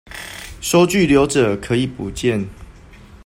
[0.61, 2.47] 收據留著，可以補件